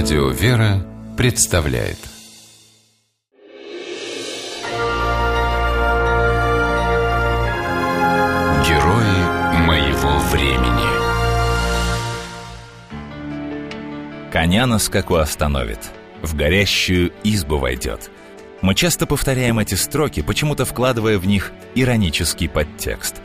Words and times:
Радио 0.00 0.28
«Вера» 0.28 0.86
представляет 1.16 1.98
Герои 8.64 9.18
моего 9.66 10.18
времени 10.30 10.86
Коня 14.30 14.66
на 14.66 14.78
скаку 14.78 15.16
остановит, 15.16 15.80
в 16.22 16.36
горящую 16.36 17.10
избу 17.24 17.58
войдет. 17.58 18.12
Мы 18.62 18.76
часто 18.76 19.04
повторяем 19.04 19.58
эти 19.58 19.74
строки, 19.74 20.22
почему-то 20.22 20.64
вкладывая 20.64 21.18
в 21.18 21.26
них 21.26 21.50
иронический 21.74 22.48
подтекст. 22.48 23.16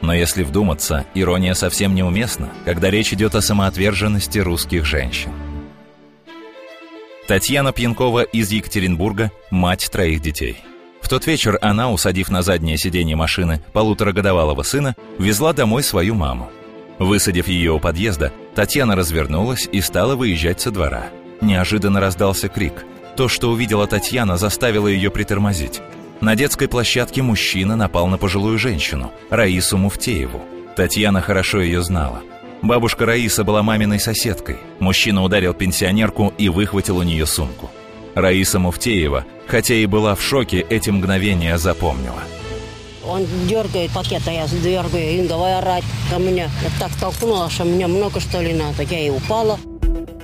Но 0.00 0.14
если 0.14 0.44
вдуматься, 0.44 1.04
ирония 1.12 1.52
совсем 1.52 1.94
неуместна, 1.94 2.48
когда 2.64 2.88
речь 2.88 3.12
идет 3.12 3.34
о 3.34 3.42
самоотверженности 3.42 4.38
русских 4.38 4.86
женщин. 4.86 5.32
Татьяна 7.26 7.72
Пьянкова 7.72 8.22
из 8.22 8.50
Екатеринбурга– 8.50 9.30
мать 9.50 9.88
троих 9.92 10.20
детей. 10.20 10.56
В 11.00 11.08
тот 11.08 11.26
вечер 11.26 11.56
она, 11.62 11.90
усадив 11.92 12.30
на 12.30 12.42
заднее 12.42 12.76
сиденье 12.76 13.14
машины 13.14 13.62
полуторагодовалого 13.72 14.64
сына, 14.64 14.96
везла 15.18 15.52
домой 15.52 15.84
свою 15.84 16.14
маму. 16.14 16.50
Высадив 16.98 17.46
ее 17.46 17.72
у 17.72 17.78
подъезда, 17.78 18.32
Татьяна 18.56 18.96
развернулась 18.96 19.68
и 19.70 19.80
стала 19.80 20.16
выезжать 20.16 20.60
со 20.60 20.72
двора. 20.72 21.04
Неожиданно 21.40 22.00
раздался 22.00 22.48
крик. 22.48 22.84
То, 23.16 23.28
что 23.28 23.50
увидела 23.50 23.86
Татьяна, 23.86 24.36
заставило 24.36 24.88
ее 24.88 25.10
притормозить. 25.10 25.80
На 26.20 26.34
детской 26.34 26.66
площадке 26.66 27.22
мужчина 27.22 27.76
напал 27.76 28.08
на 28.08 28.18
пожилую 28.18 28.58
женщину, 28.58 29.12
Раису 29.30 29.76
Муфтееву. 29.76 30.42
Татьяна 30.76 31.20
хорошо 31.20 31.60
ее 31.60 31.82
знала. 31.82 32.22
Бабушка 32.62 33.06
Раиса 33.06 33.42
была 33.42 33.64
маминой 33.64 33.98
соседкой. 33.98 34.56
Мужчина 34.78 35.24
ударил 35.24 35.52
пенсионерку 35.52 36.32
и 36.38 36.48
выхватил 36.48 36.98
у 36.98 37.02
нее 37.02 37.26
сумку. 37.26 37.70
Раиса 38.14 38.60
Муфтеева, 38.60 39.24
хотя 39.48 39.74
и 39.74 39.86
была 39.86 40.14
в 40.14 40.22
шоке, 40.22 40.64
эти 40.70 40.90
мгновения 40.90 41.58
запомнила. 41.58 42.22
Он 43.04 43.26
дергает 43.48 43.90
пакет, 43.90 44.22
а 44.26 44.30
я 44.30 44.46
дергаю, 44.46 45.24
и 45.24 45.26
давай 45.26 45.58
орать 45.58 45.82
ко 46.08 46.20
мне. 46.20 46.48
Я 46.62 46.70
так 46.78 46.92
толкнула, 47.00 47.50
что 47.50 47.64
мне 47.64 47.88
много 47.88 48.20
что 48.20 48.40
ли 48.40 48.52
надо. 48.52 48.84
Я 48.84 49.06
и 49.06 49.10
упала. 49.10 49.58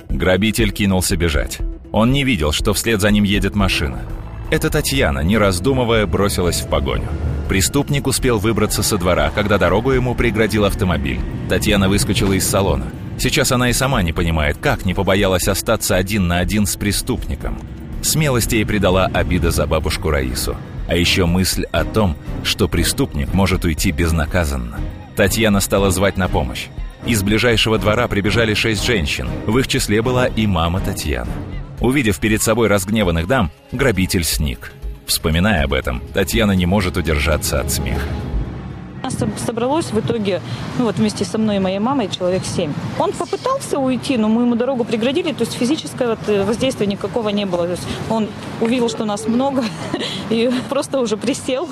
Грабитель 0.07 0.71
кинулся 0.71 1.17
бежать. 1.17 1.59
Он 1.91 2.13
не 2.13 2.23
видел, 2.23 2.53
что 2.53 2.73
вслед 2.73 3.01
за 3.01 3.11
ним 3.11 3.25
едет 3.25 3.55
машина. 3.55 4.01
Эта 4.49 4.69
Татьяна, 4.69 5.19
не 5.19 5.37
раздумывая, 5.37 6.05
бросилась 6.05 6.61
в 6.61 6.69
погоню. 6.69 7.09
Преступник 7.49 8.05
успел 8.05 8.37
выбраться 8.37 8.83
со 8.83 8.99
двора, 8.99 9.31
когда 9.33 9.57
дорогу 9.57 9.89
ему 9.89 10.13
преградил 10.13 10.65
автомобиль. 10.65 11.19
Татьяна 11.49 11.89
выскочила 11.89 12.33
из 12.33 12.47
салона. 12.47 12.85
Сейчас 13.17 13.51
она 13.51 13.71
и 13.71 13.73
сама 13.73 14.03
не 14.03 14.13
понимает, 14.13 14.57
как 14.61 14.85
не 14.85 14.93
побоялась 14.93 15.47
остаться 15.47 15.95
один 15.95 16.27
на 16.27 16.37
один 16.37 16.67
с 16.67 16.75
преступником. 16.75 17.59
Смелости 18.03 18.53
ей 18.53 18.65
придала 18.67 19.07
обида 19.07 19.49
за 19.49 19.65
бабушку 19.65 20.11
Раису. 20.11 20.55
А 20.87 20.95
еще 20.95 21.25
мысль 21.25 21.65
о 21.71 21.85
том, 21.85 22.15
что 22.43 22.67
преступник 22.67 23.33
может 23.33 23.65
уйти 23.65 23.91
безнаказанно. 23.91 24.79
Татьяна 25.15 25.59
стала 25.59 25.89
звать 25.89 26.17
на 26.17 26.27
помощь. 26.27 26.67
Из 27.07 27.23
ближайшего 27.23 27.79
двора 27.79 28.07
прибежали 28.07 28.53
шесть 28.53 28.85
женщин. 28.85 29.27
В 29.47 29.57
их 29.57 29.67
числе 29.67 30.03
была 30.03 30.27
и 30.27 30.45
мама 30.45 30.81
Татьяны. 30.81 31.31
Увидев 31.79 32.19
перед 32.19 32.43
собой 32.43 32.67
разгневанных 32.67 33.25
дам, 33.25 33.49
грабитель 33.71 34.23
сник. 34.23 34.71
Вспоминая 35.09 35.63
об 35.63 35.73
этом, 35.73 36.03
Татьяна 36.13 36.51
не 36.51 36.67
может 36.67 36.95
удержаться 36.95 37.59
от 37.59 37.71
смеха. 37.71 38.05
Нас 39.01 39.17
собралось 39.43 39.87
в 39.87 39.99
итоге, 39.99 40.39
ну 40.77 40.85
вот 40.85 40.97
вместе 40.97 41.25
со 41.25 41.39
мной 41.39 41.55
и 41.55 41.59
моей 41.59 41.79
мамой, 41.79 42.09
человек 42.09 42.43
семь. 42.45 42.73
Он 42.99 43.11
попытался 43.11 43.79
уйти, 43.79 44.17
но 44.17 44.27
мы 44.27 44.43
ему 44.43 44.53
дорогу 44.53 44.83
преградили, 44.83 45.33
то 45.33 45.45
есть 45.45 45.53
физического 45.53 46.09
вот 46.09 46.45
воздействия 46.45 46.85
никакого 46.85 47.29
не 47.29 47.47
было. 47.47 47.65
То 47.65 47.71
есть 47.71 47.87
он 48.07 48.27
увидел, 48.61 48.87
что 48.87 49.03
нас 49.05 49.25
много, 49.25 49.63
и 50.29 50.51
просто 50.69 50.99
уже 50.99 51.17
присел. 51.17 51.67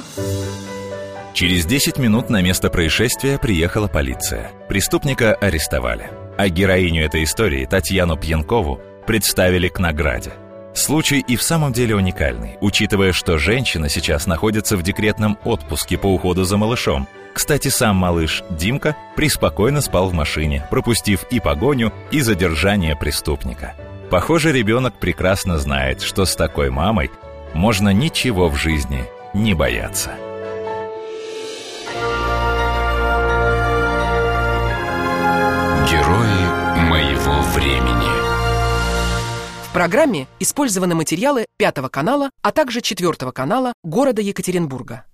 Через 1.33 1.67
10 1.67 1.99
минут 1.99 2.31
на 2.31 2.41
место 2.41 2.71
происшествия 2.71 3.37
приехала 3.37 3.87
полиция. 3.87 4.49
Преступника 4.67 5.35
арестовали. 5.35 6.09
А 6.39 6.49
героиню 6.49 7.05
этой 7.05 7.23
истории, 7.23 7.67
Татьяну 7.69 8.17
Пьянкову, 8.17 8.81
представили 9.05 9.67
к 9.67 9.77
награде. 9.77 10.31
Случай 10.77 11.21
и 11.27 11.35
в 11.35 11.41
самом 11.41 11.73
деле 11.73 11.95
уникальный, 11.95 12.55
учитывая, 12.61 13.11
что 13.11 13.39
женщина 13.39 13.89
сейчас 13.89 14.27
находится 14.27 14.77
в 14.77 14.83
декретном 14.83 15.39
отпуске 15.43 15.97
по 15.97 16.05
уходу 16.05 16.43
за 16.43 16.55
малышом. 16.57 17.07
Кстати, 17.33 17.69
сам 17.69 17.95
малыш 17.95 18.43
Димка 18.51 18.95
преспокойно 19.15 19.81
спал 19.81 20.09
в 20.09 20.13
машине, 20.13 20.67
пропустив 20.69 21.23
и 21.31 21.39
погоню, 21.39 21.91
и 22.11 22.21
задержание 22.21 22.95
преступника. 22.95 23.73
Похоже, 24.11 24.51
ребенок 24.51 24.93
прекрасно 24.93 25.57
знает, 25.57 26.03
что 26.03 26.25
с 26.25 26.35
такой 26.35 26.69
мамой 26.69 27.09
можно 27.55 27.89
ничего 27.89 28.47
в 28.47 28.55
жизни 28.55 29.03
не 29.33 29.55
бояться. 29.55 30.11
Герои 35.89 36.87
моего 36.87 37.41
времени 37.55 37.96
программе 39.77 40.25
использованы 40.39 40.95
материалы 40.95 41.45
Пятого 41.55 41.87
канала, 41.87 42.31
а 42.41 42.51
также 42.51 42.81
Четвертого 42.81 43.31
канала 43.31 43.73
города 43.83 44.23
Екатеринбурга. 44.23 45.05